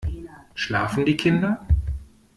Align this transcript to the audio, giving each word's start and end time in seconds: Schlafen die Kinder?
Schlafen 0.55 1.05
die 1.05 1.15
Kinder? 1.15 1.63